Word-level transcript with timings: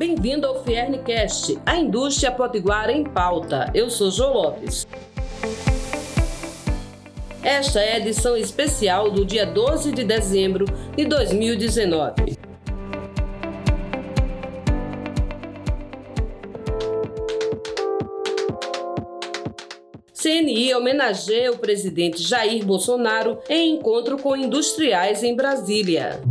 bem-vindo 0.00 0.46
ao 0.46 0.64
Fiernecast, 0.64 1.58
a 1.66 1.76
indústria 1.76 2.32
potiguara 2.32 2.90
em 2.90 3.04
pauta. 3.04 3.70
Eu 3.74 3.90
sou 3.90 4.10
João 4.10 4.32
Lopes. 4.32 4.88
Esta 7.42 7.80
é 7.80 7.92
a 7.92 7.98
edição 7.98 8.34
especial 8.34 9.10
do 9.10 9.26
dia 9.26 9.44
12 9.44 9.92
de 9.92 10.02
dezembro 10.02 10.64
de 10.96 11.04
2019. 11.04 12.38
CNI 20.14 20.74
homenageia 20.74 21.52
o 21.52 21.58
presidente 21.58 22.22
Jair 22.22 22.64
Bolsonaro 22.64 23.38
em 23.50 23.76
encontro 23.76 24.16
com 24.16 24.34
industriais 24.34 25.22
em 25.22 25.36
Brasília. 25.36 26.22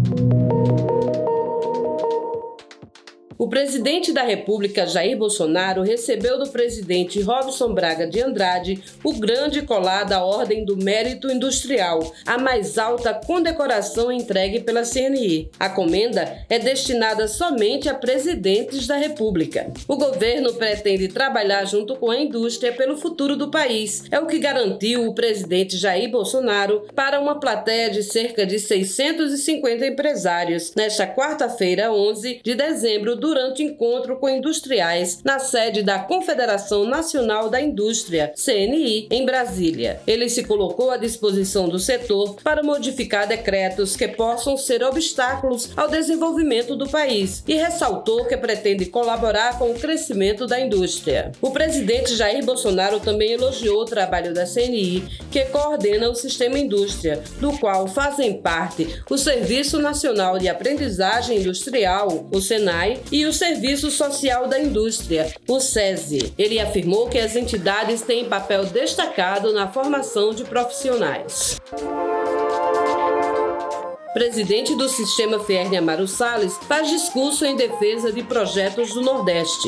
O 3.42 3.48
presidente 3.48 4.12
da 4.12 4.24
República, 4.24 4.86
Jair 4.86 5.18
Bolsonaro, 5.18 5.82
recebeu 5.82 6.38
do 6.38 6.50
presidente 6.50 7.22
Robson 7.22 7.74
Braga 7.74 8.06
de 8.06 8.22
Andrade 8.22 8.84
o 9.02 9.14
grande 9.14 9.62
colar 9.62 10.04
da 10.04 10.22
Ordem 10.22 10.66
do 10.66 10.76
Mérito 10.76 11.32
Industrial, 11.32 12.14
a 12.26 12.38
mais 12.38 12.78
alta 12.78 13.14
condecoração 13.14 14.12
entregue 14.12 14.60
pela 14.60 14.84
CNI. 14.84 15.50
A 15.58 15.70
comenda 15.70 16.44
é 16.50 16.60
destinada 16.60 17.30
somente 17.30 17.88
a 17.88 17.94
presidentes 17.94 18.86
da 18.86 18.98
República. 18.98 19.72
O 19.88 19.96
governo 19.96 20.56
pretende 20.56 21.08
trabalhar 21.08 21.64
junto 21.64 21.96
com 21.96 22.12
a 22.12 22.20
indústria 22.20 22.74
pelo 22.74 22.98
futuro 22.98 23.38
do 23.38 23.50
país. 23.50 24.04
É 24.12 24.20
o 24.20 24.28
que 24.28 24.38
garantiu 24.38 25.08
o 25.08 25.16
presidente 25.16 25.78
Jair 25.78 26.12
Bolsonaro 26.12 26.88
para 26.94 27.22
uma 27.22 27.40
plateia 27.40 27.90
de 27.90 28.04
cerca 28.04 28.46
de 28.46 28.60
650 28.60 29.86
empresários 29.86 30.74
nesta 30.76 31.08
quarta-feira, 31.08 31.94
11 31.94 32.42
de 32.44 32.54
dezembro, 32.54 33.16
do 33.16 33.29
durante 33.30 33.62
encontro 33.62 34.16
com 34.16 34.28
industriais 34.28 35.20
na 35.24 35.38
sede 35.38 35.84
da 35.84 36.00
Confederação 36.00 36.84
Nacional 36.84 37.48
da 37.48 37.62
Indústria, 37.62 38.34
CNI, 38.36 39.08
em 39.12 39.24
Brasília. 39.24 40.02
Ele 40.08 40.28
se 40.28 40.44
colocou 40.44 40.90
à 40.90 40.98
disposição 40.98 41.70
do 41.70 41.78
setor 41.78 42.38
para 42.44 42.64
modificar 42.64 43.28
decretos 43.28 43.96
que 43.96 44.08
possam 44.08 44.58
ser 44.58 44.82
obstáculos 44.82 45.70
ao 45.78 45.88
desenvolvimento 45.88 46.76
do 46.76 46.90
país 46.90 47.44
e 47.48 47.54
ressaltou 47.54 48.26
que 48.26 48.36
pretende 48.36 48.88
colaborar 48.88 49.60
com 49.60 49.70
o 49.70 49.80
crescimento 49.80 50.48
da 50.48 50.60
indústria. 50.60 51.32
O 51.40 51.52
presidente 51.52 52.16
Jair 52.16 52.44
Bolsonaro 52.44 53.00
também 53.00 53.34
elogiou 53.34 53.84
o 53.84 53.86
trabalho 53.86 54.34
da 54.34 54.48
CNI, 54.48 55.08
que 55.30 55.46
coordena 55.46 56.10
o 56.10 56.16
sistema 56.16 56.58
indústria, 56.58 57.22
do 57.40 57.56
qual 57.60 57.88
fazem 57.88 58.42
parte 58.42 59.04
o 59.08 59.20
Serviço 59.20 59.78
Nacional 59.78 60.40
de 60.40 60.48
Aprendizagem 60.48 61.38
Industrial, 61.38 62.28
o 62.32 62.42
SENAI, 62.42 63.00
e 63.12 63.19
e 63.20 63.26
o 63.26 63.34
Serviço 63.34 63.92
Social 63.92 64.48
da 64.48 64.58
Indústria, 64.58 65.36
o 65.46 65.60
SESI. 65.60 66.34
Ele 66.38 66.58
afirmou 66.58 67.10
que 67.10 67.20
as 67.20 67.36
entidades 67.36 68.02
têm 68.02 68.30
papel 68.30 68.66
destacado 68.68 69.52
na 69.52 69.68
formação 69.68 70.34
de 70.34 70.46
profissionais. 70.46 71.58
Presidente 74.14 74.74
do 74.74 74.88
Sistema 74.88 75.38
Fierne 75.38 75.76
Amaro 75.76 76.08
Salles 76.08 76.58
faz 76.66 76.88
discurso 76.88 77.44
em 77.46 77.58
defesa 77.58 78.10
de 78.14 78.24
projetos 78.24 78.94
do 78.94 79.02
Nordeste. 79.02 79.68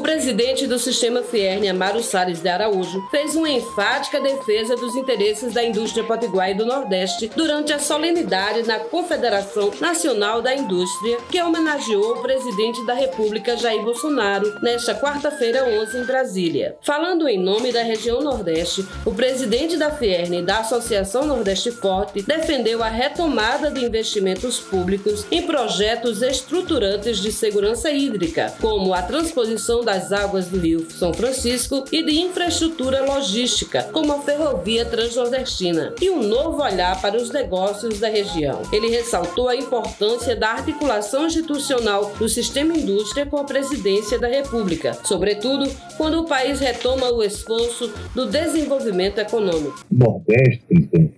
O 0.00 0.02
presidente 0.02 0.66
do 0.66 0.78
sistema 0.78 1.22
Fierne, 1.22 1.68
Amaro 1.68 2.02
Salles 2.02 2.40
de 2.40 2.48
Araújo, 2.48 3.06
fez 3.10 3.36
uma 3.36 3.50
enfática 3.50 4.18
defesa 4.18 4.74
dos 4.74 4.96
interesses 4.96 5.52
da 5.52 5.62
indústria 5.62 6.02
potiguar 6.02 6.50
e 6.50 6.54
do 6.54 6.64
Nordeste 6.64 7.30
durante 7.36 7.70
a 7.70 7.78
solenidade 7.78 8.66
na 8.66 8.78
Confederação 8.78 9.70
Nacional 9.78 10.40
da 10.40 10.56
Indústria, 10.56 11.18
que 11.30 11.42
homenageou 11.42 12.14
o 12.14 12.22
presidente 12.22 12.82
da 12.86 12.94
República, 12.94 13.58
Jair 13.58 13.82
Bolsonaro, 13.82 14.50
nesta 14.62 14.94
quarta-feira 14.94 15.66
11 15.66 15.98
em 15.98 16.04
Brasília. 16.04 16.76
Falando 16.80 17.28
em 17.28 17.38
nome 17.38 17.70
da 17.70 17.82
região 17.82 18.22
Nordeste, 18.22 18.86
o 19.04 19.12
presidente 19.12 19.76
da 19.76 19.90
Fierne 19.90 20.40
da 20.40 20.60
Associação 20.60 21.26
Nordeste 21.26 21.70
Forte 21.70 22.22
defendeu 22.22 22.82
a 22.82 22.88
retomada 22.88 23.70
de 23.70 23.84
investimentos 23.84 24.58
públicos 24.58 25.26
em 25.30 25.42
projetos 25.42 26.22
estruturantes 26.22 27.18
de 27.18 27.30
segurança 27.30 27.90
hídrica, 27.90 28.54
como 28.62 28.94
a 28.94 29.02
transposição 29.02 29.89
das 29.90 30.12
águas 30.12 30.46
do 30.46 30.60
Rio 30.60 30.88
São 30.88 31.12
Francisco 31.12 31.84
e 31.90 32.00
de 32.04 32.20
infraestrutura 32.20 33.04
logística, 33.04 33.82
como 33.92 34.12
a 34.12 34.20
ferrovia 34.20 34.84
transnordestina, 34.84 35.92
e 36.00 36.08
um 36.08 36.22
novo 36.22 36.62
olhar 36.62 37.02
para 37.02 37.16
os 37.16 37.32
negócios 37.32 37.98
da 37.98 38.08
região. 38.08 38.62
Ele 38.72 38.88
ressaltou 38.88 39.48
a 39.48 39.56
importância 39.56 40.36
da 40.36 40.50
articulação 40.50 41.26
institucional 41.26 42.12
do 42.20 42.28
sistema 42.28 42.72
indústria 42.72 43.26
com 43.26 43.36
a 43.36 43.42
presidência 43.42 44.16
da 44.16 44.28
República, 44.28 44.96
sobretudo 45.02 45.68
quando 45.96 46.20
o 46.20 46.24
país 46.24 46.60
retoma 46.60 47.10
o 47.10 47.20
esforço 47.20 47.92
do 48.14 48.26
desenvolvimento 48.26 49.18
econômico. 49.18 49.84
Nordeste, 49.90 50.66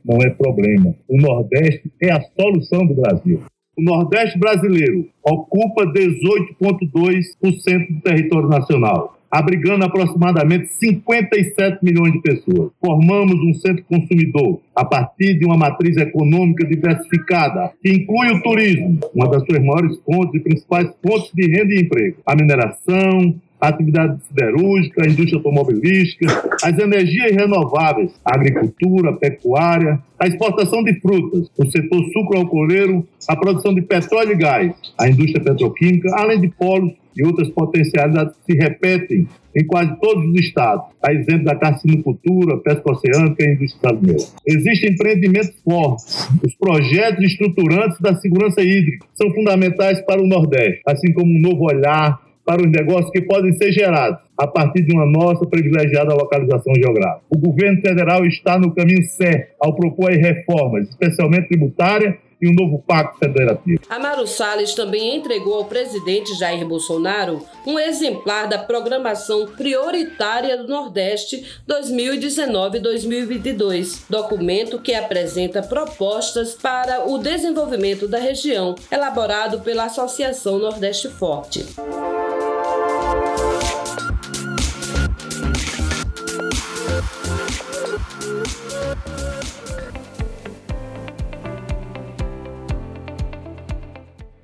não 0.02 0.16
é 0.22 0.30
problema. 0.30 0.94
O 1.06 1.20
Nordeste 1.20 1.92
é 2.02 2.10
a 2.10 2.22
solução 2.40 2.86
do 2.86 2.94
Brasil. 2.94 3.42
O 3.74 3.82
Nordeste 3.82 4.38
brasileiro 4.38 5.08
ocupa 5.24 5.86
18,2% 5.86 7.88
do 7.88 8.00
território 8.02 8.46
nacional, 8.46 9.16
abrigando 9.30 9.86
aproximadamente 9.86 10.66
57 10.74 11.82
milhões 11.82 12.12
de 12.12 12.20
pessoas. 12.20 12.70
Formamos 12.78 13.32
um 13.32 13.54
centro 13.54 13.82
consumidor 13.84 14.60
a 14.76 14.84
partir 14.84 15.38
de 15.38 15.46
uma 15.46 15.56
matriz 15.56 15.96
econômica 15.96 16.66
diversificada, 16.66 17.72
que 17.82 17.90
inclui 17.90 18.32
o 18.32 18.42
turismo, 18.42 19.00
uma 19.14 19.30
das 19.30 19.42
suas 19.46 19.64
maiores 19.64 19.98
fontes 20.04 20.34
e 20.34 20.40
principais 20.40 20.90
fontes 21.02 21.30
de 21.32 21.46
renda 21.46 21.72
e 21.72 21.80
emprego, 21.80 22.18
a 22.26 22.36
mineração, 22.36 23.34
a 23.62 23.68
atividade 23.68 24.20
siderúrgica, 24.26 25.04
a 25.04 25.06
indústria 25.08 25.36
automobilística, 25.36 26.26
as 26.64 26.76
energias 26.76 27.30
renováveis, 27.30 28.10
a 28.24 28.34
agricultura, 28.34 29.10
a 29.10 29.12
pecuária, 29.12 30.00
a 30.18 30.26
exportação 30.26 30.82
de 30.82 31.00
frutas, 31.00 31.48
o 31.56 31.70
setor 31.70 32.02
sucroalcooleiro, 32.12 33.06
a 33.28 33.36
produção 33.36 33.72
de 33.72 33.82
petróleo 33.82 34.32
e 34.32 34.36
gás, 34.36 34.74
a 34.98 35.08
indústria 35.08 35.44
petroquímica, 35.44 36.08
além 36.12 36.40
de 36.40 36.48
polos 36.48 36.92
e 37.16 37.24
outras 37.24 37.48
potencialidades 37.50 38.34
que 38.38 38.52
se 38.52 38.58
repetem 38.58 39.28
em 39.54 39.66
quase 39.66 39.94
todos 40.00 40.24
os 40.24 40.40
estados, 40.40 40.86
a 41.00 41.12
exemplo 41.12 41.44
da 41.44 41.54
carcinocultura, 41.54 42.56
pesca 42.58 42.90
oceânica 42.90 43.44
e 43.44 43.54
indústria 43.54 43.92
brasileira. 43.92 44.22
Existem 44.46 44.90
empreendimentos 44.92 45.54
fortes. 45.62 46.28
Os 46.44 46.54
projetos 46.56 47.24
estruturantes 47.24 48.00
da 48.00 48.16
segurança 48.16 48.60
hídrica 48.60 49.06
são 49.14 49.30
fundamentais 49.32 50.00
para 50.00 50.20
o 50.20 50.26
Nordeste, 50.26 50.80
assim 50.86 51.12
como 51.12 51.30
um 51.30 51.40
novo 51.40 51.64
olhar 51.64 52.18
para 52.44 52.62
os 52.62 52.70
negócios 52.70 53.10
que 53.10 53.22
podem 53.22 53.52
ser 53.54 53.72
gerados 53.72 54.20
a 54.36 54.46
partir 54.46 54.82
de 54.82 54.92
uma 54.92 55.06
nossa 55.06 55.46
privilegiada 55.46 56.14
localização 56.14 56.74
geográfica. 56.74 57.22
O 57.30 57.38
governo 57.38 57.80
federal 57.80 58.24
está 58.26 58.58
no 58.58 58.74
caminho 58.74 59.02
certo 59.04 59.52
ao 59.60 59.74
propor 59.74 60.10
reformas, 60.10 60.88
especialmente 60.88 61.48
tributária 61.48 62.18
e 62.42 62.48
um 62.48 62.54
novo 62.54 62.82
pacto 62.84 63.20
federativo. 63.20 63.80
Amaro 63.88 64.26
Salles 64.26 64.74
também 64.74 65.14
entregou 65.16 65.54
ao 65.54 65.66
presidente 65.66 66.34
Jair 66.34 66.66
Bolsonaro 66.66 67.46
um 67.64 67.78
exemplar 67.78 68.48
da 68.48 68.58
programação 68.58 69.46
prioritária 69.46 70.58
do 70.58 70.66
Nordeste 70.66 71.46
2019-2022, 71.68 74.06
documento 74.10 74.80
que 74.80 74.92
apresenta 74.92 75.62
propostas 75.62 76.54
para 76.54 77.08
o 77.08 77.18
desenvolvimento 77.18 78.08
da 78.08 78.18
região, 78.18 78.74
elaborado 78.90 79.60
pela 79.60 79.84
Associação 79.84 80.58
Nordeste 80.58 81.08
Forte. 81.08 81.64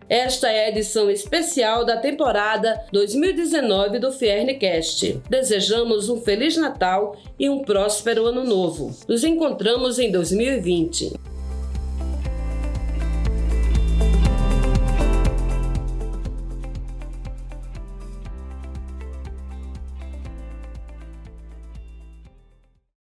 Esta 0.08 0.50
é 0.50 0.64
a 0.64 0.68
edição 0.70 1.10
especial 1.10 1.84
da 1.84 1.98
temporada 1.98 2.82
2019 2.92 3.98
do 3.98 4.10
Fiernecast. 4.10 5.20
Desejamos 5.28 6.08
um 6.08 6.20
Feliz 6.22 6.56
Natal 6.56 7.16
e 7.38 7.50
um 7.50 7.62
próspero 7.62 8.24
Ano 8.24 8.42
Novo. 8.42 8.96
Nos 9.06 9.22
encontramos 9.22 9.98
em 9.98 10.10
2020. 10.10 11.12